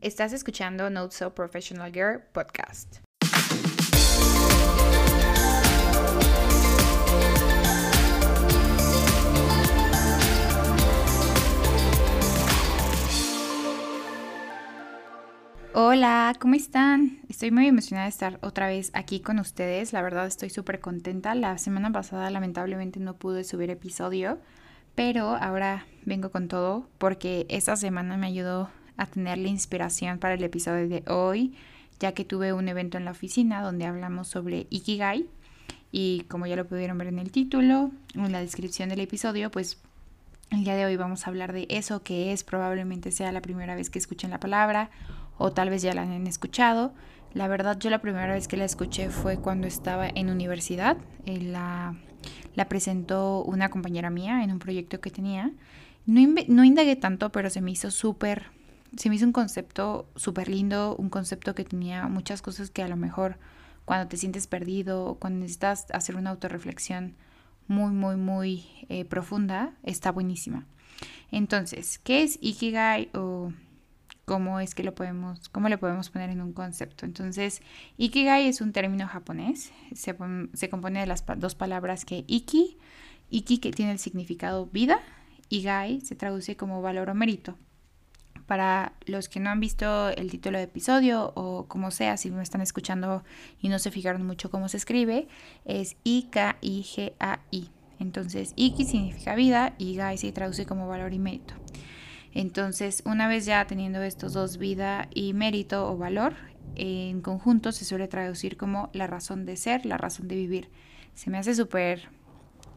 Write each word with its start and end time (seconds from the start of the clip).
Estás 0.00 0.32
escuchando 0.32 0.88
Not 0.90 1.10
So 1.10 1.34
Professional 1.34 1.92
Girl 1.92 2.22
podcast. 2.32 2.98
Hola, 15.74 16.32
¿cómo 16.38 16.54
están? 16.54 17.18
Estoy 17.28 17.50
muy 17.50 17.66
emocionada 17.66 18.04
de 18.04 18.10
estar 18.10 18.38
otra 18.42 18.68
vez 18.68 18.92
aquí 18.94 19.18
con 19.18 19.40
ustedes. 19.40 19.92
La 19.92 20.02
verdad 20.02 20.28
estoy 20.28 20.50
súper 20.50 20.78
contenta. 20.78 21.34
La 21.34 21.58
semana 21.58 21.90
pasada 21.90 22.30
lamentablemente 22.30 23.00
no 23.00 23.16
pude 23.16 23.42
subir 23.42 23.68
episodio, 23.70 24.38
pero 24.94 25.34
ahora 25.34 25.86
vengo 26.04 26.30
con 26.30 26.46
todo 26.46 26.88
porque 26.98 27.46
esta 27.48 27.74
semana 27.74 28.16
me 28.16 28.28
ayudó 28.28 28.70
a 28.98 29.06
tener 29.06 29.38
la 29.38 29.48
inspiración 29.48 30.18
para 30.18 30.34
el 30.34 30.44
episodio 30.44 30.88
de 30.88 31.02
hoy, 31.10 31.54
ya 32.00 32.12
que 32.12 32.24
tuve 32.24 32.52
un 32.52 32.68
evento 32.68 32.98
en 32.98 33.06
la 33.06 33.12
oficina 33.12 33.62
donde 33.62 33.86
hablamos 33.86 34.28
sobre 34.28 34.66
Ikigai 34.68 35.26
y 35.90 36.24
como 36.28 36.46
ya 36.46 36.56
lo 36.56 36.66
pudieron 36.66 36.98
ver 36.98 37.08
en 37.08 37.18
el 37.18 37.30
título, 37.30 37.92
en 38.14 38.30
la 38.32 38.40
descripción 38.40 38.90
del 38.90 39.00
episodio, 39.00 39.50
pues 39.50 39.78
el 40.50 40.64
día 40.64 40.76
de 40.76 40.84
hoy 40.84 40.96
vamos 40.96 41.26
a 41.26 41.30
hablar 41.30 41.52
de 41.52 41.66
eso 41.70 42.02
que 42.02 42.32
es, 42.32 42.44
probablemente 42.44 43.10
sea 43.10 43.32
la 43.32 43.40
primera 43.40 43.74
vez 43.74 43.88
que 43.88 43.98
escuchen 43.98 44.30
la 44.30 44.40
palabra 44.40 44.90
o 45.38 45.52
tal 45.52 45.70
vez 45.70 45.82
ya 45.82 45.94
la 45.94 46.02
han 46.02 46.26
escuchado. 46.26 46.92
La 47.34 47.48
verdad 47.48 47.78
yo 47.78 47.90
la 47.90 48.00
primera 48.00 48.32
vez 48.32 48.48
que 48.48 48.56
la 48.56 48.64
escuché 48.64 49.10
fue 49.10 49.38
cuando 49.38 49.66
estaba 49.66 50.08
en 50.08 50.30
universidad, 50.30 50.96
eh, 51.26 51.40
la, 51.40 51.94
la 52.54 52.68
presentó 52.68 53.44
una 53.44 53.68
compañera 53.68 54.10
mía 54.10 54.42
en 54.42 54.50
un 54.50 54.58
proyecto 54.58 55.00
que 55.00 55.10
tenía. 55.10 55.52
No, 56.06 56.20
no 56.48 56.64
indagué 56.64 56.96
tanto, 56.96 57.30
pero 57.30 57.50
se 57.50 57.60
me 57.60 57.70
hizo 57.70 57.90
súper 57.90 58.57
se 58.96 59.08
me 59.08 59.16
hizo 59.16 59.26
un 59.26 59.32
concepto 59.32 60.10
súper 60.16 60.48
lindo, 60.48 60.96
un 60.96 61.10
concepto 61.10 61.54
que 61.54 61.64
tenía 61.64 62.08
muchas 62.08 62.42
cosas 62.42 62.70
que 62.70 62.82
a 62.82 62.88
lo 62.88 62.96
mejor 62.96 63.38
cuando 63.84 64.08
te 64.08 64.16
sientes 64.16 64.46
perdido, 64.46 65.16
cuando 65.20 65.40
necesitas 65.40 65.86
hacer 65.92 66.16
una 66.16 66.30
autorreflexión 66.30 67.14
muy, 67.68 67.90
muy, 67.92 68.16
muy 68.16 68.66
eh, 68.88 69.04
profunda, 69.04 69.74
está 69.82 70.12
buenísima. 70.12 70.66
Entonces, 71.30 71.98
¿qué 71.98 72.22
es 72.22 72.38
Ikigai 72.40 73.10
o 73.14 73.52
cómo 74.24 74.60
es 74.60 74.74
que 74.74 74.82
lo 74.82 74.94
podemos, 74.94 75.48
cómo 75.48 75.68
le 75.68 75.78
podemos 75.78 76.10
poner 76.10 76.30
en 76.30 76.40
un 76.40 76.52
concepto? 76.52 77.06
Entonces, 77.06 77.62
Ikigai 77.96 78.46
es 78.46 78.60
un 78.60 78.72
término 78.72 79.06
japonés, 79.06 79.72
se, 79.94 80.16
se 80.54 80.68
compone 80.68 81.00
de 81.00 81.06
las 81.06 81.24
dos 81.36 81.54
palabras 81.54 82.04
que 82.04 82.24
Iki, 82.26 82.78
Iki 83.30 83.58
que 83.58 83.70
tiene 83.70 83.92
el 83.92 83.98
significado 83.98 84.66
vida, 84.66 85.00
y 85.48 85.62
Gai 85.62 86.00
se 86.00 86.14
traduce 86.14 86.56
como 86.56 86.82
valor 86.82 87.10
o 87.10 87.14
mérito. 87.14 87.56
Para 88.48 88.94
los 89.04 89.28
que 89.28 89.40
no 89.40 89.50
han 89.50 89.60
visto 89.60 90.08
el 90.08 90.30
título 90.30 90.56
de 90.56 90.64
episodio 90.64 91.32
o 91.36 91.66
como 91.68 91.90
sea, 91.90 92.16
si 92.16 92.30
me 92.30 92.42
están 92.42 92.62
escuchando 92.62 93.22
y 93.60 93.68
no 93.68 93.78
se 93.78 93.90
fijaron 93.90 94.26
mucho 94.26 94.50
cómo 94.50 94.70
se 94.70 94.78
escribe, 94.78 95.28
es 95.66 95.98
I-K-I-G-A-I. 96.02 97.68
Entonces, 98.00 98.54
Iki 98.56 98.86
significa 98.86 99.34
vida 99.34 99.74
y 99.76 99.96
Gai 99.96 100.16
se 100.16 100.32
traduce 100.32 100.64
como 100.64 100.88
valor 100.88 101.12
y 101.12 101.18
mérito. 101.18 101.52
Entonces, 102.32 103.02
una 103.04 103.28
vez 103.28 103.44
ya 103.44 103.66
teniendo 103.66 104.02
estos 104.02 104.32
dos, 104.32 104.56
vida 104.56 105.08
y 105.12 105.34
mérito 105.34 105.86
o 105.86 105.98
valor, 105.98 106.34
en 106.74 107.20
conjunto 107.20 107.70
se 107.70 107.84
suele 107.84 108.08
traducir 108.08 108.56
como 108.56 108.88
la 108.94 109.06
razón 109.06 109.44
de 109.44 109.56
ser, 109.56 109.84
la 109.84 109.98
razón 109.98 110.26
de 110.26 110.36
vivir. 110.36 110.70
Se 111.12 111.28
me 111.28 111.36
hace 111.36 111.54
súper 111.54 112.08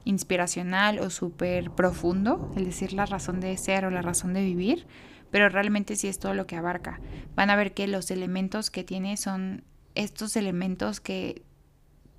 inspiracional 0.03 0.99
o 0.99 1.09
súper 1.09 1.71
profundo 1.71 2.51
el 2.57 2.65
decir 2.65 2.91
la 2.91 3.05
razón 3.05 3.39
de 3.39 3.55
ser 3.55 3.85
o 3.85 3.89
la 3.89 4.01
razón 4.01 4.33
de 4.33 4.43
vivir, 4.43 4.85
pero 5.31 5.49
realmente 5.49 5.95
sí 5.95 6.07
es 6.07 6.19
todo 6.19 6.33
lo 6.33 6.45
que 6.45 6.55
abarca. 6.55 6.99
Van 7.35 7.49
a 7.49 7.55
ver 7.55 7.73
que 7.73 7.87
los 7.87 8.11
elementos 8.11 8.69
que 8.69 8.83
tiene 8.83 9.17
son 9.17 9.63
estos 9.95 10.35
elementos 10.35 10.99
que 10.99 11.43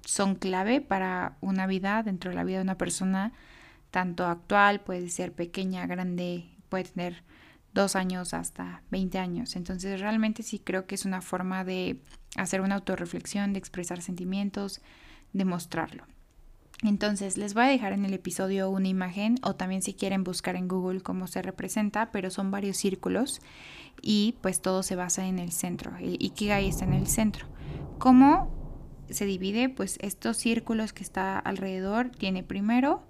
son 0.05 0.35
clave 0.35 0.81
para 0.81 1.37
una 1.41 1.67
vida, 1.67 2.03
dentro 2.03 2.31
de 2.31 2.37
la 2.37 2.45
vida 2.45 2.59
de 2.59 2.65
una 2.65 2.79
persona, 2.79 3.33
tanto 3.91 4.27
actual, 4.27 4.81
puede 4.81 5.09
ser 5.09 5.33
pequeña, 5.33 5.87
grande, 5.87 6.49
puede 6.69 6.85
tener 6.85 7.23
dos 7.73 7.97
años 7.97 8.35
hasta 8.35 8.83
20 8.91 9.19
años. 9.19 9.57
Entonces 9.57 10.01
realmente 10.01 10.43
sí 10.43 10.59
creo 10.59 10.87
que 10.87 10.95
es 10.95 11.05
una 11.05 11.21
forma 11.21 11.65
de 11.65 12.03
hacer 12.37 12.61
una 12.61 12.77
autorreflexión, 12.77 13.53
de 13.53 13.59
expresar 13.59 14.03
sentimientos, 14.03 14.81
de 15.33 15.45
mostrarlo. 15.45 16.05
Entonces 16.83 17.39
les 17.39 17.55
voy 17.55 17.65
a 17.65 17.69
dejar 17.69 17.93
en 17.93 18.05
el 18.05 18.13
episodio 18.13 18.69
una 18.69 18.89
imagen 18.89 19.37
o 19.43 19.55
también 19.55 19.83
si 19.83 19.95
quieren 19.95 20.25
buscar 20.25 20.57
en 20.57 20.67
Google 20.67 21.01
cómo 21.01 21.29
se 21.29 21.41
representa, 21.41 22.11
pero 22.11 22.31
son 22.31 22.51
varios 22.51 22.77
círculos 22.77 23.41
y 24.01 24.35
pues 24.41 24.61
todo 24.61 24.83
se 24.83 24.97
basa 24.97 25.27
en 25.27 25.39
el 25.39 25.53
centro. 25.53 25.97
El 25.97 26.17
Ikigai 26.21 26.69
está 26.69 26.85
en 26.85 26.95
el 26.95 27.07
centro. 27.07 27.47
¿Cómo 27.99 28.51
se 29.09 29.27
divide? 29.27 29.69
Pues 29.69 29.97
estos 30.01 30.39
círculos 30.39 30.93
que 30.93 31.05
está 31.05 31.39
alrededor 31.39 32.11
tiene 32.11 32.43
primero 32.43 33.05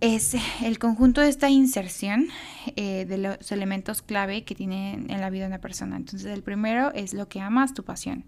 es 0.00 0.36
el 0.62 0.78
conjunto 0.78 1.20
de 1.20 1.28
esta 1.28 1.50
inserción 1.50 2.28
eh, 2.76 3.04
de 3.04 3.18
los 3.18 3.52
elementos 3.52 4.00
clave 4.00 4.44
que 4.44 4.54
tiene 4.54 4.94
en 4.94 5.20
la 5.20 5.28
vida 5.28 5.42
de 5.42 5.48
una 5.48 5.60
persona. 5.60 5.96
Entonces 5.96 6.30
el 6.30 6.42
primero 6.42 6.92
es 6.94 7.14
lo 7.14 7.28
que 7.28 7.40
amas, 7.40 7.74
tu 7.74 7.84
pasión. 7.84 8.24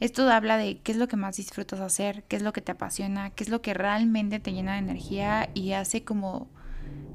Esto 0.00 0.30
habla 0.30 0.56
de 0.56 0.78
qué 0.78 0.92
es 0.92 0.98
lo 0.98 1.08
que 1.08 1.16
más 1.16 1.36
disfrutas 1.36 1.80
hacer, 1.80 2.22
qué 2.24 2.36
es 2.36 2.42
lo 2.42 2.52
que 2.52 2.60
te 2.60 2.72
apasiona, 2.72 3.30
qué 3.30 3.44
es 3.44 3.50
lo 3.50 3.62
que 3.62 3.74
realmente 3.74 4.38
te 4.38 4.52
llena 4.52 4.74
de 4.74 4.78
energía 4.78 5.50
y 5.54 5.72
hace 5.72 6.04
como 6.04 6.48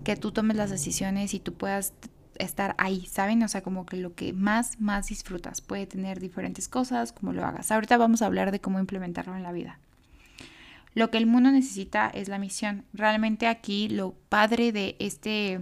que 0.03 0.17
tú 0.17 0.31
tomes 0.31 0.57
las 0.57 0.69
decisiones 0.69 1.33
y 1.33 1.39
tú 1.39 1.53
puedas 1.53 1.93
estar 2.39 2.75
ahí, 2.77 3.05
¿saben? 3.05 3.41
O 3.43 3.47
sea, 3.47 3.61
como 3.61 3.85
que 3.85 3.97
lo 3.97 4.15
que 4.15 4.33
más, 4.33 4.79
más 4.81 5.07
disfrutas. 5.07 5.61
Puede 5.61 5.87
tener 5.87 6.19
diferentes 6.19 6.67
cosas, 6.67 7.13
como 7.13 7.31
lo 7.31 7.45
hagas. 7.45 7.71
Ahorita 7.71 7.97
vamos 7.97 8.21
a 8.21 8.25
hablar 8.25 8.51
de 8.51 8.59
cómo 8.59 8.79
implementarlo 8.79 9.35
en 9.35 9.43
la 9.43 9.51
vida. 9.51 9.79
Lo 10.93 11.09
que 11.09 11.17
el 11.17 11.25
mundo 11.25 11.51
necesita 11.51 12.09
es 12.09 12.27
la 12.27 12.37
misión. 12.37 12.85
Realmente 12.93 13.47
aquí 13.47 13.87
lo 13.89 14.13
padre 14.29 14.71
de 14.71 14.95
este 14.99 15.59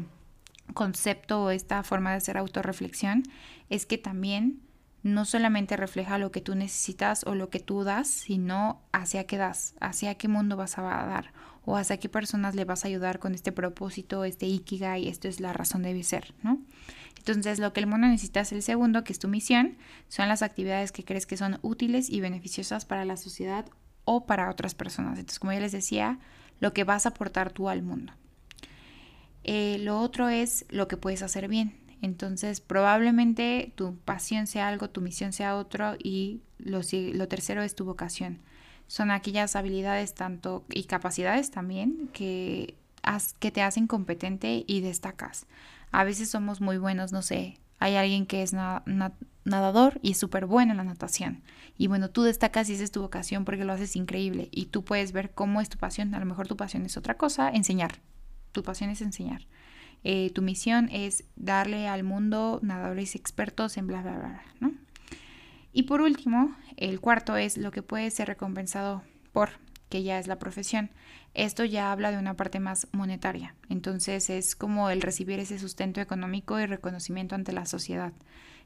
concepto 0.74 1.44
o 1.44 1.50
esta 1.52 1.84
forma 1.84 2.12
de 2.12 2.18
hacer 2.18 2.38
autorreflexión 2.38 3.24
es 3.70 3.86
que 3.86 3.98
también 3.98 4.62
no 5.04 5.26
solamente 5.26 5.78
refleja 5.78 6.18
lo 6.18 6.32
que 6.32 6.42
tú 6.42 6.56
necesitas 6.56 7.24
o 7.26 7.36
lo 7.36 7.50
que 7.50 7.60
tú 7.60 7.84
das, 7.84 8.08
sino 8.08 8.82
hacia 8.92 9.26
qué 9.26 9.38
das, 9.38 9.76
hacia 9.80 10.16
qué 10.16 10.28
mundo 10.28 10.58
vas 10.58 10.78
a 10.78 10.82
dar 10.82 11.34
o 11.66 11.76
hacia 11.78 11.98
qué 11.98 12.10
personas 12.10 12.56
le 12.56 12.66
vas 12.66 12.86
a 12.86 12.88
ayudar 12.88 13.20
con 13.20 13.36
este 13.36 13.52
propósito, 13.52 14.24
este 14.24 14.48
ikigai, 14.48 15.08
esto 15.08 15.28
es 15.28 15.40
la 15.40 15.54
razón 15.54 15.84
de 15.84 16.02
ser, 16.04 16.34
¿no? 16.42 16.60
Entonces, 17.18 17.60
lo 17.60 17.72
que 17.72 17.82
el 17.82 17.88
mundo 17.88 18.08
necesita 18.08 18.40
es 18.40 18.52
el 18.52 18.64
segundo, 18.64 19.04
que 19.04 19.14
es 19.14 19.20
tu 19.20 19.28
misión, 19.28 19.78
son 20.08 20.28
las 20.28 20.42
actividades 20.42 20.92
que 20.92 21.06
crees 21.06 21.28
que 21.28 21.38
son 21.38 21.60
útiles 21.62 22.10
y 22.10 22.20
beneficiosas 22.20 22.86
para 22.86 23.06
la 23.06 23.16
sociedad 23.16 23.68
o 24.06 24.26
para 24.26 24.50
otras 24.50 24.74
personas. 24.74 25.20
Entonces, 25.20 25.38
como 25.38 25.54
ya 25.54 25.60
les 25.60 25.72
decía, 25.72 26.18
lo 26.60 26.74
que 26.74 26.84
vas 26.84 27.06
a 27.06 27.10
aportar 27.10 27.52
tú 27.52 27.70
al 27.70 27.84
mundo. 27.84 28.14
Eh, 29.44 29.78
lo 29.80 30.00
otro 30.00 30.30
es 30.30 30.66
lo 30.70 30.88
que 30.88 30.98
puedes 30.98 31.22
hacer 31.22 31.48
bien. 31.48 31.76
Entonces, 32.02 32.62
probablemente 32.62 33.74
tu 33.76 33.96
pasión 33.98 34.48
sea 34.48 34.68
algo, 34.68 34.90
tu 34.90 35.02
misión 35.02 35.34
sea 35.34 35.56
otro 35.56 35.96
y 36.02 36.42
lo, 36.58 36.82
lo 36.92 37.28
tercero 37.28 37.62
es 37.62 37.76
tu 37.76 37.86
vocación. 37.86 38.40
Son 38.88 39.12
aquellas 39.12 39.56
habilidades 39.56 40.14
tanto 40.14 40.66
y 40.70 40.84
capacidades 40.84 41.52
también 41.52 42.10
que, 42.14 42.76
te 43.40 43.62
hacen 43.62 43.88
competente 43.88 44.64
y 44.68 44.82
destacas. 44.82 45.48
A 45.92 46.04
veces 46.04 46.30
somos 46.30 46.62
muy 46.62 46.78
buenos, 46.78 47.12
no 47.12 47.22
sé, 47.22 47.58
hay 47.80 47.96
alguien 47.96 48.26
que 48.26 48.44
es 48.44 48.54
nadador 49.44 50.00
y 50.02 50.12
es 50.12 50.18
súper 50.18 50.46
bueno 50.46 50.72
en 50.72 50.78
la 50.78 50.84
natación. 50.84 51.42
Y 51.78 51.88
bueno, 51.88 52.10
tú 52.10 52.24
destacas 52.24 52.70
y 52.70 52.74
esa 52.74 52.84
es 52.84 52.92
tu 52.92 53.02
vocación 53.02 53.46
porque 53.46 53.66
lo 53.66 53.74
haces 53.74 53.96
increíble. 53.96 54.50
Y 54.52 54.68
tú 54.68 54.84
puedes 54.84 55.14
ver 55.14 55.32
cómo 55.32 55.62
es 55.62 55.70
tu 55.70 55.78
pasión. 55.78 56.14
A 56.14 56.20
lo 56.20 56.26
mejor 56.26 56.48
tu 56.48 56.56
pasión 56.56 56.86
es 56.86 56.96
otra 56.98 57.16
cosa, 57.16 57.50
enseñar. 57.50 58.02
Tu 58.52 58.62
pasión 58.62 58.90
es 58.90 59.02
enseñar. 59.02 59.48
Eh, 60.04 60.32
tu 60.34 60.42
misión 60.42 60.90
es 60.92 61.26
darle 61.36 61.88
al 61.88 62.04
mundo 62.04 62.60
nadadores 62.64 63.16
expertos 63.16 63.78
en 63.78 63.88
bla, 63.88 64.02
bla, 64.02 64.18
bla, 64.18 64.44
¿no? 64.60 64.74
Y 65.74 65.84
por 65.84 66.02
último, 66.02 66.56
el 66.76 67.00
cuarto 67.00 67.38
es 67.38 67.58
lo 67.58 67.72
que 67.72 67.84
puede 67.84 68.10
ser 68.12 68.28
recompensado 68.28 69.04
por, 69.32 69.52
que 69.90 70.04
ya 70.04 70.20
es 70.20 70.28
la 70.28 70.40
profesión. 70.40 70.90
Esto 71.34 71.64
ya 71.64 71.92
habla 71.92 72.12
de 72.12 72.18
una 72.18 72.36
parte 72.36 72.60
más 72.60 72.88
monetaria. 72.92 73.56
Entonces 73.70 74.30
es 74.30 74.56
como 74.56 74.90
el 74.90 75.02
recibir 75.02 75.40
ese 75.40 75.60
sustento 75.60 76.02
económico 76.02 76.60
y 76.60 76.66
reconocimiento 76.66 77.36
ante 77.36 77.54
la 77.54 77.66
sociedad. 77.66 78.12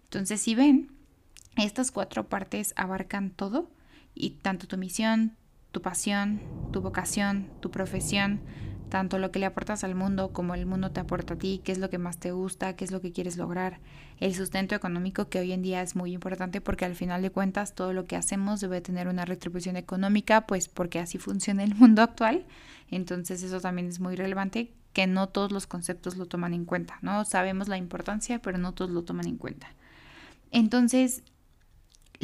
Entonces, 0.03 0.41
si 0.41 0.55
ven, 0.55 0.91
estas 1.57 1.91
cuatro 1.91 2.27
partes 2.27 2.73
abarcan 2.75 3.29
todo 3.29 3.69
y 4.13 4.31
tanto 4.31 4.67
tu 4.67 4.77
misión, 4.77 5.35
tu 5.71 5.81
pasión, 5.81 6.41
tu 6.71 6.81
vocación, 6.81 7.49
tu 7.59 7.69
profesión, 7.69 8.41
tanto 8.89 9.19
lo 9.19 9.31
que 9.31 9.39
le 9.39 9.45
aportas 9.45 9.83
al 9.83 9.95
mundo 9.95 10.31
como 10.31 10.53
el 10.53 10.65
mundo 10.65 10.91
te 10.91 10.99
aporta 10.99 11.33
a 11.33 11.37
ti, 11.37 11.61
qué 11.63 11.71
es 11.71 11.79
lo 11.79 11.89
que 11.89 11.97
más 11.97 12.17
te 12.17 12.31
gusta, 12.31 12.75
qué 12.75 12.85
es 12.85 12.91
lo 12.91 13.01
que 13.01 13.11
quieres 13.11 13.37
lograr, 13.37 13.79
el 14.19 14.33
sustento 14.33 14.75
económico 14.75 15.27
que 15.29 15.39
hoy 15.39 15.51
en 15.51 15.61
día 15.61 15.81
es 15.81 15.95
muy 15.95 16.13
importante 16.13 16.61
porque 16.61 16.85
al 16.85 16.95
final 16.95 17.21
de 17.21 17.31
cuentas 17.31 17.75
todo 17.75 17.93
lo 17.93 18.05
que 18.05 18.15
hacemos 18.15 18.61
debe 18.61 18.81
tener 18.81 19.07
una 19.07 19.25
retribución 19.25 19.75
económica, 19.75 20.47
pues 20.47 20.67
porque 20.69 20.99
así 20.99 21.17
funciona 21.17 21.63
el 21.63 21.75
mundo 21.75 22.01
actual, 22.01 22.45
entonces 22.91 23.43
eso 23.43 23.59
también 23.59 23.87
es 23.87 23.99
muy 23.99 24.15
relevante 24.15 24.71
que 24.93 25.07
no 25.07 25.27
todos 25.27 25.51
los 25.51 25.67
conceptos 25.67 26.15
lo 26.15 26.25
toman 26.25 26.53
en 26.53 26.63
cuenta, 26.63 26.97
¿no? 27.01 27.25
Sabemos 27.25 27.67
la 27.67 27.77
importancia, 27.77 28.41
pero 28.41 28.57
no 28.57 28.73
todos 28.73 28.91
lo 28.91 29.03
toman 29.03 29.27
en 29.27 29.37
cuenta. 29.37 29.67
Entonces, 30.51 31.21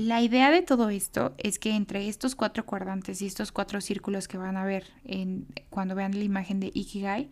la 0.08 0.22
idea 0.22 0.52
de 0.52 0.62
todo 0.62 0.90
esto 0.90 1.34
es 1.38 1.60
que 1.60 1.76
entre 1.76 2.08
estos 2.08 2.36
cuatro 2.36 2.66
cuadrantes 2.66 3.22
y 3.22 3.28
estos 3.28 3.52
cuatro 3.52 3.82
círculos 3.82 4.28
que 4.28 4.38
van 4.38 4.58
a 4.58 4.66
ver 4.66 4.86
en, 5.04 5.48
cuando 5.70 5.96
vean 5.96 6.18
la 6.18 6.24
imagen 6.24 6.60
de 6.60 6.72
Ikigai, 6.74 7.30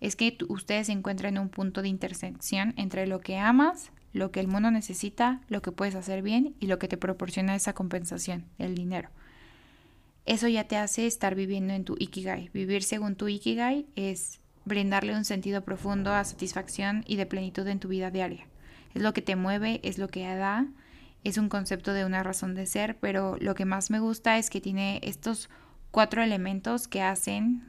es 0.00 0.16
que 0.16 0.36
ustedes 0.48 0.88
encuentren 0.88 1.38
un 1.38 1.48
punto 1.48 1.82
de 1.82 1.88
intersección 1.88 2.74
entre 2.76 3.06
lo 3.06 3.20
que 3.20 3.38
amas, 3.38 3.92
lo 4.12 4.32
que 4.32 4.40
el 4.40 4.48
mundo 4.48 4.70
necesita, 4.70 5.40
lo 5.48 5.62
que 5.62 5.72
puedes 5.72 5.94
hacer 5.94 6.22
bien 6.22 6.54
y 6.58 6.66
lo 6.66 6.78
que 6.78 6.88
te 6.88 6.96
proporciona 6.96 7.54
esa 7.54 7.74
compensación, 7.74 8.46
el 8.58 8.74
dinero. 8.74 9.10
Eso 10.26 10.48
ya 10.48 10.64
te 10.64 10.76
hace 10.76 11.06
estar 11.06 11.34
viviendo 11.34 11.74
en 11.74 11.84
tu 11.84 11.96
Ikigai. 11.98 12.50
Vivir 12.52 12.82
según 12.82 13.16
tu 13.16 13.28
Ikigai 13.28 13.86
es 13.96 14.40
brindarle 14.64 15.16
un 15.16 15.24
sentido 15.24 15.64
profundo 15.64 16.12
a 16.12 16.24
satisfacción 16.24 17.04
y 17.06 17.16
de 17.16 17.26
plenitud 17.26 17.66
en 17.66 17.80
tu 17.80 17.88
vida 17.88 18.10
diaria. 18.10 18.46
Es 18.94 19.02
lo 19.02 19.12
que 19.12 19.22
te 19.22 19.36
mueve, 19.36 19.80
es 19.82 19.98
lo 19.98 20.08
que 20.08 20.22
da, 20.22 20.66
es 21.24 21.38
un 21.38 21.48
concepto 21.48 21.92
de 21.92 22.04
una 22.04 22.22
razón 22.22 22.54
de 22.54 22.66
ser, 22.66 22.98
pero 22.98 23.36
lo 23.40 23.54
que 23.54 23.64
más 23.64 23.90
me 23.90 24.00
gusta 24.00 24.38
es 24.38 24.50
que 24.50 24.60
tiene 24.60 25.00
estos 25.02 25.50
cuatro 25.90 26.22
elementos 26.22 26.88
que 26.88 27.02
hacen 27.02 27.64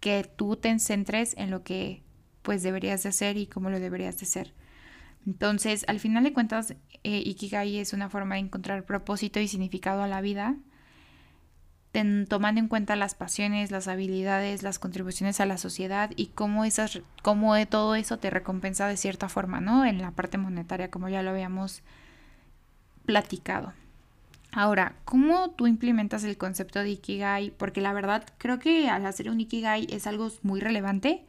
que 0.00 0.24
tú 0.36 0.56
te 0.56 0.78
centres 0.78 1.34
en 1.36 1.50
lo 1.50 1.62
que 1.62 2.02
pues 2.42 2.62
deberías 2.62 3.02
de 3.02 3.10
hacer 3.10 3.36
y 3.36 3.46
cómo 3.46 3.70
lo 3.70 3.80
deberías 3.80 4.18
de 4.18 4.26
ser. 4.26 4.54
Entonces, 5.26 5.84
al 5.88 6.00
final 6.00 6.24
de 6.24 6.32
cuentas, 6.32 6.74
eh, 7.04 7.22
Ikigai 7.24 7.78
es 7.78 7.92
una 7.92 8.08
forma 8.08 8.36
de 8.36 8.42
encontrar 8.42 8.84
propósito 8.84 9.38
y 9.40 9.48
significado 9.48 10.02
a 10.02 10.08
la 10.08 10.22
vida, 10.22 10.56
tomando 12.28 12.60
en 12.60 12.68
cuenta 12.68 12.94
las 12.94 13.14
pasiones, 13.14 13.70
las 13.70 13.88
habilidades, 13.88 14.62
las 14.62 14.78
contribuciones 14.78 15.40
a 15.40 15.46
la 15.46 15.58
sociedad 15.58 16.10
y 16.14 16.28
cómo, 16.28 16.64
esas, 16.64 17.02
cómo 17.22 17.54
todo 17.66 17.96
eso 17.96 18.18
te 18.18 18.30
recompensa 18.30 18.86
de 18.86 18.96
cierta 18.96 19.28
forma, 19.28 19.60
¿no? 19.60 19.84
En 19.84 20.00
la 20.00 20.12
parte 20.12 20.38
monetaria, 20.38 20.90
como 20.90 21.08
ya 21.08 21.22
lo 21.22 21.30
habíamos 21.30 21.82
platicado. 23.06 23.72
Ahora, 24.52 24.96
¿cómo 25.04 25.50
tú 25.50 25.66
implementas 25.66 26.24
el 26.24 26.36
concepto 26.36 26.80
de 26.80 26.90
Ikigai? 26.90 27.52
Porque 27.52 27.80
la 27.80 27.92
verdad 27.92 28.24
creo 28.38 28.58
que 28.58 28.88
al 28.88 29.06
hacer 29.06 29.30
un 29.30 29.40
Ikigai 29.40 29.86
es 29.90 30.06
algo 30.08 30.28
muy 30.42 30.60
relevante, 30.60 31.24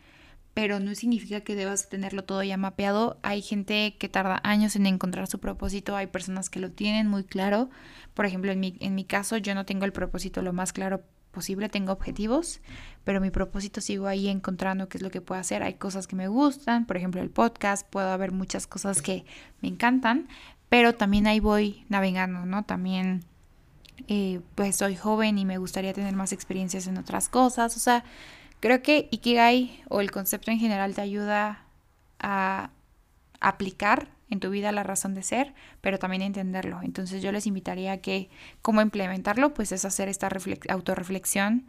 pero 0.55 0.79
no 0.79 0.95
significa 0.95 1.41
que 1.41 1.55
debas 1.55 1.87
tenerlo 1.87 2.23
todo 2.23 2.41
ya 2.41 2.57
mapeado. 2.57 3.19
Hay 3.21 3.41
gente 3.41 3.95
que 3.99 4.09
tarda 4.09 4.41
años 4.43 4.75
en 4.75 4.87
encontrar 4.87 5.27
su 5.27 5.39
propósito, 5.39 5.95
hay 5.95 6.07
personas 6.07 6.49
que 6.49 6.59
lo 6.59 6.71
tienen 6.71 7.07
muy 7.07 7.23
claro. 7.23 7.69
Por 8.15 8.25
ejemplo, 8.25 8.51
en 8.51 8.59
mi, 8.59 8.75
en 8.79 8.95
mi 8.95 9.05
caso 9.05 9.37
yo 9.37 9.53
no 9.53 9.65
tengo 9.65 9.85
el 9.85 9.93
propósito 9.93 10.41
lo 10.41 10.51
más 10.51 10.73
claro 10.73 11.03
posible, 11.31 11.69
tengo 11.69 11.93
objetivos, 11.93 12.59
pero 13.03 13.21
mi 13.21 13.31
propósito 13.31 13.81
sigo 13.81 14.07
ahí 14.07 14.27
encontrando 14.27 14.89
qué 14.89 14.97
es 14.97 15.01
lo 15.01 15.11
que 15.11 15.21
puedo 15.21 15.39
hacer. 15.39 15.63
Hay 15.63 15.75
cosas 15.75 16.07
que 16.07 16.15
me 16.15 16.27
gustan, 16.27 16.85
por 16.85 16.97
ejemplo 16.97 17.21
el 17.21 17.29
podcast, 17.29 17.87
puedo 17.89 18.09
haber 18.09 18.31
muchas 18.31 18.67
cosas 18.67 19.01
que 19.01 19.25
me 19.61 19.69
encantan, 19.69 20.27
pero 20.71 20.95
también 20.95 21.27
ahí 21.27 21.39
voy 21.39 21.85
navegando, 21.87 22.47
¿no? 22.47 22.63
También 22.63 23.23
eh, 24.07 24.41
pues 24.55 24.77
soy 24.77 24.95
joven 24.95 25.37
y 25.37 25.45
me 25.45 25.59
gustaría 25.59 25.93
tener 25.93 26.15
más 26.15 26.31
experiencias 26.31 26.87
en 26.87 26.97
otras 26.97 27.29
cosas, 27.29 27.77
o 27.77 27.79
sea, 27.79 28.03
Creo 28.61 28.83
que 28.83 29.09
Ikigai 29.09 29.83
o 29.89 30.01
el 30.01 30.11
concepto 30.11 30.51
en 30.51 30.59
general 30.59 30.93
te 30.93 31.01
ayuda 31.01 31.65
a 32.19 32.69
aplicar 33.39 34.09
en 34.29 34.39
tu 34.39 34.51
vida 34.51 34.71
la 34.71 34.83
razón 34.83 35.15
de 35.15 35.23
ser, 35.23 35.55
pero 35.81 35.97
también 35.97 36.21
a 36.21 36.27
entenderlo. 36.27 36.79
Entonces 36.83 37.23
yo 37.23 37.31
les 37.31 37.47
invitaría 37.47 37.93
a 37.93 37.97
que 37.97 38.29
cómo 38.61 38.81
implementarlo, 38.81 39.55
pues 39.55 39.71
es 39.71 39.83
hacer 39.83 40.09
esta 40.09 40.29
autorreflexión 40.69 41.65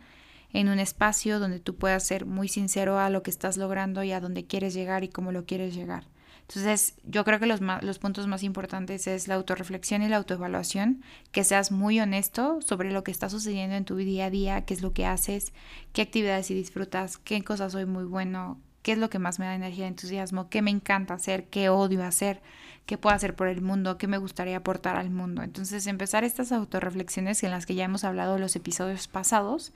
en 0.52 0.68
un 0.68 0.78
espacio 0.78 1.40
donde 1.40 1.60
tú 1.60 1.76
puedas 1.76 2.06
ser 2.06 2.26
muy 2.26 2.48
sincero 2.48 2.98
a 2.98 3.08
lo 3.08 3.22
que 3.22 3.30
estás 3.30 3.56
logrando 3.56 4.02
y 4.02 4.12
a 4.12 4.20
dónde 4.20 4.44
quieres 4.44 4.74
llegar 4.74 5.02
y 5.02 5.08
cómo 5.08 5.32
lo 5.32 5.46
quieres 5.46 5.74
llegar. 5.74 6.04
Entonces, 6.48 6.94
yo 7.04 7.24
creo 7.24 7.40
que 7.40 7.46
los, 7.46 7.60
los 7.60 7.98
puntos 7.98 8.26
más 8.26 8.42
importantes 8.42 9.06
es 9.06 9.26
la 9.28 9.36
autorreflexión 9.36 10.02
y 10.02 10.08
la 10.08 10.16
autoevaluación, 10.18 11.02
que 11.30 11.44
seas 11.44 11.72
muy 11.72 11.98
honesto 12.00 12.60
sobre 12.60 12.90
lo 12.90 13.04
que 13.04 13.10
está 13.10 13.30
sucediendo 13.30 13.76
en 13.76 13.84
tu 13.84 13.96
día 13.96 14.26
a 14.26 14.30
día, 14.30 14.64
qué 14.64 14.74
es 14.74 14.82
lo 14.82 14.92
que 14.92 15.06
haces, 15.06 15.52
qué 15.92 16.02
actividades 16.02 16.50
y 16.50 16.54
disfrutas, 16.54 17.16
qué 17.16 17.42
cosas 17.42 17.72
soy 17.72 17.86
muy 17.86 18.04
bueno, 18.04 18.60
qué 18.82 18.92
es 18.92 18.98
lo 18.98 19.08
que 19.08 19.18
más 19.18 19.38
me 19.38 19.46
da 19.46 19.54
energía 19.54 19.84
y 19.84 19.88
entusiasmo, 19.88 20.50
qué 20.50 20.60
me 20.60 20.70
encanta 20.70 21.14
hacer, 21.14 21.48
qué 21.48 21.68
odio 21.68 22.04
hacer, 22.04 22.42
qué 22.84 22.98
puedo 22.98 23.14
hacer 23.14 23.34
por 23.34 23.48
el 23.48 23.62
mundo, 23.62 23.96
qué 23.96 24.06
me 24.06 24.18
gustaría 24.18 24.56
aportar 24.56 24.96
al 24.96 25.10
mundo. 25.10 25.42
Entonces, 25.42 25.86
empezar 25.86 26.24
estas 26.24 26.52
autorreflexiones 26.52 27.42
en 27.44 27.50
las 27.52 27.64
que 27.64 27.74
ya 27.74 27.84
hemos 27.84 28.04
hablado 28.04 28.34
en 28.34 28.40
los 28.40 28.56
episodios 28.56 29.08
pasados, 29.08 29.72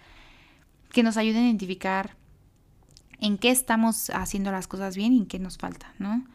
que 0.92 1.02
nos 1.02 1.16
ayuden 1.16 1.44
a 1.44 1.46
identificar 1.46 2.16
en 3.20 3.38
qué 3.38 3.50
estamos 3.50 4.10
haciendo 4.10 4.50
las 4.50 4.68
cosas 4.68 4.96
bien 4.96 5.12
y 5.12 5.18
en 5.18 5.26
qué 5.26 5.38
nos 5.38 5.56
falta, 5.56 5.94
¿no? 5.98 6.26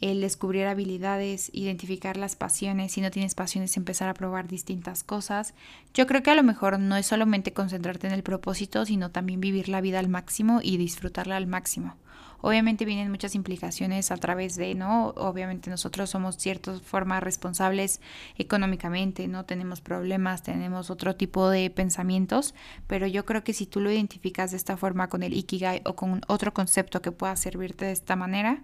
El 0.00 0.20
descubrir 0.20 0.66
habilidades, 0.66 1.50
identificar 1.52 2.16
las 2.16 2.36
pasiones, 2.36 2.92
si 2.92 3.00
no 3.00 3.10
tienes 3.10 3.34
pasiones 3.34 3.76
empezar 3.76 4.08
a 4.08 4.14
probar 4.14 4.46
distintas 4.46 5.02
cosas. 5.02 5.54
Yo 5.94 6.06
creo 6.06 6.22
que 6.22 6.30
a 6.30 6.36
lo 6.36 6.42
mejor 6.42 6.78
no 6.78 6.96
es 6.96 7.06
solamente 7.06 7.52
concentrarte 7.52 8.06
en 8.06 8.12
el 8.12 8.22
propósito, 8.22 8.84
sino 8.84 9.10
también 9.10 9.40
vivir 9.40 9.68
la 9.68 9.80
vida 9.80 9.98
al 9.98 10.08
máximo 10.08 10.60
y 10.62 10.76
disfrutarla 10.76 11.36
al 11.36 11.46
máximo. 11.46 11.96
Obviamente 12.40 12.84
vienen 12.84 13.10
muchas 13.10 13.34
implicaciones 13.34 14.12
a 14.12 14.16
través 14.16 14.54
de, 14.54 14.76
¿no? 14.76 15.08
Obviamente 15.16 15.70
nosotros 15.70 16.10
somos 16.10 16.36
ciertas 16.36 16.80
formas 16.82 17.20
responsables 17.20 18.00
económicamente, 18.36 19.26
¿no? 19.26 19.44
Tenemos 19.44 19.80
problemas, 19.80 20.44
tenemos 20.44 20.88
otro 20.90 21.16
tipo 21.16 21.50
de 21.50 21.68
pensamientos, 21.70 22.54
pero 22.86 23.08
yo 23.08 23.24
creo 23.24 23.42
que 23.42 23.54
si 23.54 23.66
tú 23.66 23.80
lo 23.80 23.90
identificas 23.90 24.52
de 24.52 24.56
esta 24.56 24.76
forma 24.76 25.08
con 25.08 25.24
el 25.24 25.34
Ikigai 25.34 25.82
o 25.84 25.96
con 25.96 26.20
otro 26.28 26.54
concepto 26.54 27.02
que 27.02 27.10
pueda 27.10 27.34
servirte 27.34 27.86
de 27.86 27.92
esta 27.92 28.14
manera, 28.14 28.62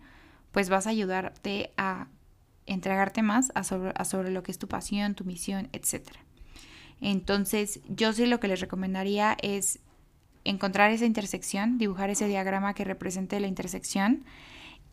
pues 0.54 0.68
vas 0.68 0.86
a 0.86 0.90
ayudarte 0.90 1.72
a 1.76 2.06
entregarte 2.64 3.22
más 3.22 3.50
a 3.56 3.64
sobre, 3.64 4.30
lo 4.30 4.42
que 4.44 4.52
es 4.52 4.58
tu 4.58 4.68
pasión, 4.68 5.16
tu 5.16 5.24
misión, 5.24 5.68
etc. 5.72 6.10
Entonces, 7.00 7.80
yo 7.88 8.12
sí 8.12 8.24
lo 8.24 8.38
que 8.38 8.46
les 8.46 8.60
recomendaría 8.60 9.36
es 9.42 9.80
encontrar 10.44 10.92
esa 10.92 11.06
intersección, 11.06 11.76
dibujar 11.76 12.08
ese 12.08 12.28
diagrama 12.28 12.72
que 12.72 12.84
represente 12.84 13.40
la 13.40 13.48
intersección 13.48 14.24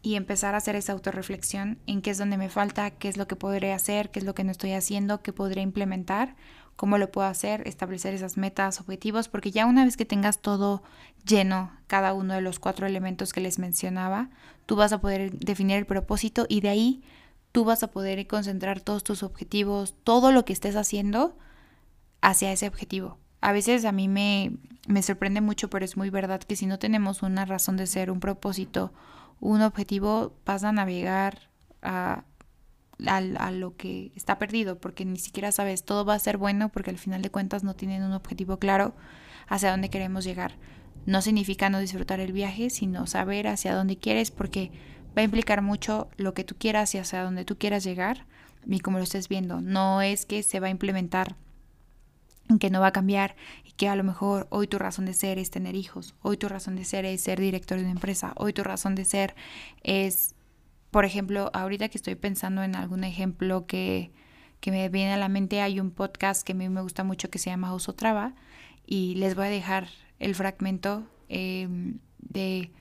y 0.02 0.16
empezar 0.16 0.56
a 0.56 0.58
hacer 0.58 0.75
esa 0.75 0.94
autorreflexión 0.94 1.78
en 1.86 2.02
qué 2.02 2.10
es 2.10 2.18
donde 2.18 2.38
me 2.38 2.50
falta, 2.50 2.90
qué 2.90 3.07
es 3.07 3.18
lo 3.18 3.28
que 3.28 3.36
podré 3.36 3.72
hacer, 3.72 4.10
qué 4.10 4.18
es 4.18 4.25
lo 4.25 4.34
que 4.34 4.44
no 4.44 4.52
estoy 4.52 4.72
haciendo, 4.72 5.22
qué 5.22 5.31
podré 5.31 5.62
implementar 5.62 6.36
cómo 6.75 6.97
lo 6.97 7.12
puedo 7.12 7.27
hacer, 7.27 7.68
establecer 7.68 8.13
esas 8.13 8.38
metas, 8.38 8.79
objetivos, 8.79 9.27
porque 9.27 9.51
ya 9.51 9.65
una 9.65 9.85
vez 9.85 9.97
que 9.97 10.06
tengas 10.06 10.39
todo 10.39 10.83
lleno, 11.25 11.71
cada 11.88 12.13
uno 12.13 12.33
de 12.33 12.41
los 12.41 12.59
cuatro 12.59 12.88
elementos 12.88 13.33
que 13.33 13.41
les 13.41 13.59
mencionaba, 13.59 14.29
tú 14.65 14.75
vas 14.75 14.94
a 14.94 15.01
poder 15.01 15.31
definir 15.38 15.77
el 15.77 15.85
propósito 15.85 16.45
y 16.50 16.62
de 16.62 16.69
ahí 16.69 17.03
tú 17.51 17.65
vas 17.65 17.83
a 17.83 17.91
poder 17.91 18.25
concentrar 18.27 18.79
todos 18.79 19.03
tus 19.03 19.23
objetivos, 19.23 19.95
todo 20.04 20.31
lo 20.31 20.45
que 20.45 20.54
estés 20.54 20.75
haciendo 20.75 21.37
hacia 22.21 22.51
ese 22.51 22.68
objetivo. 22.68 23.18
A 23.42 23.51
veces 23.51 23.85
a 23.85 23.92
mí 23.92 24.07
me, 24.07 24.54
me 24.87 25.01
sorprende 25.01 25.42
mucho, 25.42 25.69
pero 25.69 25.85
es 25.85 25.97
muy 25.97 26.09
verdad 26.09 26.42
que 26.42 26.56
si 26.56 26.66
no 26.66 26.80
tenemos 26.80 27.23
una 27.23 27.45
razón 27.45 27.78
de 27.78 27.87
ser, 27.87 28.11
un 28.11 28.19
propósito, 28.19 28.94
un 29.40 29.61
objetivo, 29.61 30.33
vas 30.45 30.63
a 30.63 30.71
navegar 30.71 31.49
a 31.81 32.23
a, 33.08 33.52
lo 33.52 33.76
que 33.76 34.12
está 34.16 34.38
perdido, 34.38 34.80
porque 34.80 35.06
ni 35.06 35.18
siquiera 35.18 35.52
sabes, 35.52 35.84
todo 35.84 36.06
va 36.06 36.16
a 36.16 36.20
ser 36.20 36.38
bueno 36.38 36.70
porque 36.70 36.90
al 36.90 36.98
final 36.98 37.22
de 37.22 37.31
cuentas 37.31 37.64
no 37.64 37.76
tienen 37.76 38.04
un 38.04 38.14
objetivo 38.14 38.58
claro 38.58 38.94
hacia 39.48 39.72
dónde 39.72 39.90
queremos 39.90 40.24
llegar. 40.24 40.56
No 41.06 41.22
significa 41.22 41.70
no 41.70 41.80
disfrutar 41.80 42.20
el 42.20 42.31
viaje, 42.31 42.70
sino 42.70 43.08
saber 43.08 43.48
hacia 43.48 43.76
dónde 43.76 43.98
quieres, 43.98 44.30
porque 44.31 44.72
va 45.18 45.22
a 45.22 45.26
implicar 45.26 45.62
mucho 45.62 46.10
lo 46.18 46.34
que 46.34 46.44
tú 46.44 46.56
quieras 46.58 46.94
y 46.96 47.00
hacia 47.00 47.24
dónde 47.24 47.46
tú 47.46 47.58
quieras 47.58 47.84
llegar 47.84 48.26
y 48.68 48.80
como 48.80 48.98
lo 48.98 49.04
estés 49.04 49.28
viendo. 49.28 49.62
No 49.62 50.02
es 50.02 50.26
que 50.26 50.44
se 50.44 50.60
va 50.60 50.68
a 50.68 50.72
implementar, 50.72 51.36
que 52.60 52.70
no 52.70 52.81
va 52.81 52.88
a 52.88 52.94
cambiar 52.94 53.36
y 53.64 53.72
que 53.72 53.88
a 53.88 53.96
lo 53.96 54.04
mejor 54.04 54.48
hoy 54.50 54.68
tu 54.68 54.78
razón 54.78 55.06
de 55.06 55.14
ser 55.14 55.40
es 55.40 55.50
tener 55.52 55.76
hijos, 55.76 56.16
hoy 56.22 56.38
tu 56.38 56.48
razón 56.50 56.76
de 56.76 56.86
ser 56.86 57.06
es 57.06 57.22
ser 57.22 57.40
director 57.40 57.78
de 57.78 57.84
una 57.84 57.94
empresa, 57.94 58.34
hoy 58.36 58.54
tu 58.54 58.64
razón 58.64 58.96
de 58.96 59.06
ser 59.06 59.36
es 59.84 60.36
por 60.92 61.06
ejemplo, 61.06 61.50
ahorita 61.54 61.90
que 61.90 61.98
estoy 61.98 62.16
pensando 62.16 62.64
en 62.64 62.76
algún 62.76 63.04
ejemplo 63.04 63.66
que, 63.66 64.12
me 64.66 64.90
viene 64.90 65.14
a 65.14 65.18
la 65.18 65.30
mente, 65.30 65.62
hay 65.62 65.80
un 65.80 65.90
podcast 65.90 66.44
que 66.44 66.52
a 66.52 66.56
mí 66.56 66.69
me 66.69 66.81
gusta 66.81 67.04
mucho 67.04 67.30
que 67.30 67.40
se 67.40 67.50
llama 67.50 67.74
Uso 67.74 67.95
Traba 67.95 68.36
y 68.86 69.16
les 69.16 69.36
voy 69.36 69.48
a 69.48 69.50
dejar 69.50 69.88
el 70.19 70.36
fragmento 70.36 71.07
em, 71.30 71.98
de 72.19 72.71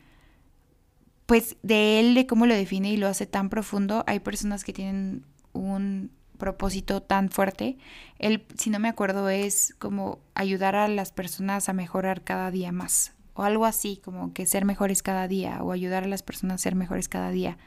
pues 1.25 1.57
de 1.63 2.01
él, 2.01 2.15
de 2.15 2.27
cómo 2.27 2.45
lo 2.47 2.55
define 2.55 2.91
y 2.91 2.97
lo 2.97 3.07
hace 3.07 3.25
tan 3.25 3.51
profundo. 3.51 4.03
Hay 4.09 4.19
personas 4.19 4.65
que 4.65 4.73
tienen 4.73 5.25
un 5.53 6.11
propósito 6.39 7.03
tan 7.03 7.31
fuerte. 7.31 7.79
Él, 8.19 8.45
si 8.59 8.69
no 8.69 8.81
me 8.81 8.89
acuerdo, 8.89 9.29
es 9.29 9.77
como 9.79 10.19
ayudar 10.35 10.75
a 10.75 10.89
las 10.89 11.13
personas 11.13 11.69
a 11.69 11.73
mejorar 11.73 12.25
cada 12.25 12.51
día 12.51 12.73
más. 12.73 13.15
O 13.35 13.45
algo 13.45 13.65
así, 13.65 14.01
como 14.05 14.33
que 14.33 14.45
ser 14.45 14.65
mejores 14.65 15.05
cada 15.05 15.29
día 15.29 15.63
o 15.63 15.71
ayudar 15.71 16.03
a 16.03 16.09
las 16.09 16.25
personas 16.25 16.57
a 16.57 16.59
ser 16.65 16.75
mejores 16.75 17.09
cada 17.09 17.31
día. 17.31 17.59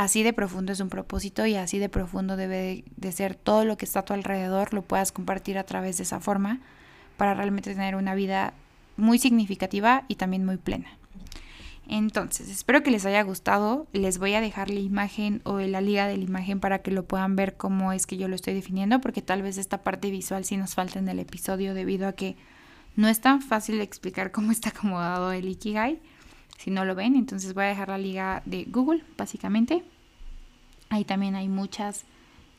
Así 0.00 0.22
de 0.22 0.32
profundo 0.32 0.72
es 0.72 0.80
un 0.80 0.88
propósito 0.88 1.44
y 1.44 1.56
así 1.56 1.78
de 1.78 1.90
profundo 1.90 2.38
debe 2.38 2.84
de 2.96 3.12
ser 3.12 3.34
todo 3.34 3.66
lo 3.66 3.76
que 3.76 3.84
está 3.84 4.00
a 4.00 4.04
tu 4.06 4.14
alrededor, 4.14 4.72
lo 4.72 4.80
puedas 4.80 5.12
compartir 5.12 5.58
a 5.58 5.64
través 5.64 5.98
de 5.98 6.04
esa 6.04 6.20
forma 6.20 6.58
para 7.18 7.34
realmente 7.34 7.74
tener 7.74 7.94
una 7.96 8.14
vida 8.14 8.54
muy 8.96 9.18
significativa 9.18 10.04
y 10.08 10.14
también 10.14 10.46
muy 10.46 10.56
plena. 10.56 10.86
Entonces, 11.86 12.48
espero 12.48 12.82
que 12.82 12.90
les 12.90 13.04
haya 13.04 13.20
gustado. 13.20 13.88
Les 13.92 14.16
voy 14.16 14.32
a 14.32 14.40
dejar 14.40 14.70
la 14.70 14.80
imagen 14.80 15.42
o 15.44 15.58
la 15.58 15.82
liga 15.82 16.06
de 16.06 16.16
la 16.16 16.24
imagen 16.24 16.60
para 16.60 16.78
que 16.78 16.92
lo 16.92 17.04
puedan 17.04 17.36
ver 17.36 17.58
cómo 17.58 17.92
es 17.92 18.06
que 18.06 18.16
yo 18.16 18.26
lo 18.26 18.36
estoy 18.36 18.54
definiendo, 18.54 19.02
porque 19.02 19.20
tal 19.20 19.42
vez 19.42 19.58
esta 19.58 19.82
parte 19.82 20.10
visual 20.10 20.46
sí 20.46 20.56
nos 20.56 20.76
falta 20.76 20.98
en 20.98 21.10
el 21.10 21.18
episodio 21.18 21.74
debido 21.74 22.08
a 22.08 22.14
que 22.14 22.36
no 22.96 23.06
es 23.06 23.20
tan 23.20 23.42
fácil 23.42 23.78
explicar 23.82 24.32
cómo 24.32 24.50
está 24.50 24.70
acomodado 24.70 25.30
el 25.32 25.46
Ikigai 25.46 26.00
si 26.58 26.70
no 26.70 26.84
lo 26.84 26.94
ven. 26.94 27.16
Entonces 27.16 27.54
voy 27.54 27.64
a 27.64 27.68
dejar 27.68 27.88
la 27.88 27.98
liga 27.98 28.42
de 28.44 28.64
Google, 28.64 29.02
básicamente. 29.16 29.82
Ahí 30.88 31.04
también 31.04 31.34
hay 31.36 31.48
muchas 31.48 32.04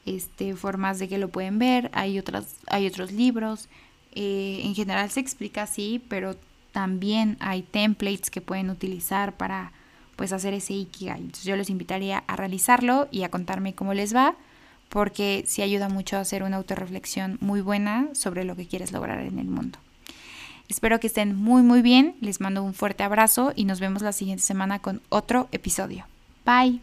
este, 0.06 0.56
formas 0.56 1.00
de 1.00 1.08
que 1.08 1.18
lo 1.18 1.30
pueden 1.30 1.60
ver. 1.60 1.90
Hay, 1.94 2.18
otras, 2.20 2.56
hay 2.68 2.88
otros 2.88 3.12
libros. 3.12 3.70
Eh, 4.14 4.62
en 4.64 4.76
general 4.76 5.10
se 5.10 5.20
explica 5.20 5.64
así, 5.64 6.02
pero 6.10 6.36
también 6.72 7.38
hay 7.40 7.62
templates 7.62 8.30
que 8.30 8.42
pueden 8.42 8.70
utilizar 8.70 9.36
para 9.38 9.72
pues 10.16 10.34
hacer 10.34 10.54
ese 10.54 10.74
Ikigai. 10.74 11.20
Entonces 11.20 11.46
yo 11.46 11.56
los 11.56 11.70
invitaría 11.70 12.24
a 12.28 12.36
realizarlo 12.36 13.08
y 13.12 13.24
a 13.24 13.30
contarme 13.30 13.74
cómo 13.74 13.94
les 13.94 14.16
va, 14.16 14.36
porque 14.90 15.44
sí 15.48 15.62
ayuda 15.62 15.90
mucho 15.90 16.18
a 16.18 16.22
hacer 16.22 16.44
una 16.44 16.58
autorreflexión 16.58 17.38
muy 17.42 17.62
buena 17.62 18.10
sobre 18.14 18.44
lo 18.44 18.56
que 18.56 18.68
quieres 18.68 18.92
lograr 18.92 19.20
en 19.20 19.40
el 19.40 19.48
mundo. 19.48 19.80
Espero 20.72 21.02
que 21.02 21.08
estén 21.08 21.36
muy 21.36 21.64
muy 21.64 21.82
bien, 21.82 22.16
les 22.22 22.40
mando 22.40 22.64
un 22.64 22.74
fuerte 22.74 23.04
abrazo 23.04 23.52
y 23.58 23.66
nos 23.66 23.82
vemos 23.82 24.02
la 24.02 24.14
siguiente 24.14 24.42
semana 24.42 24.80
con 24.80 25.02
otro 25.10 25.50
episodio. 25.52 26.06
Bye. 26.46 26.80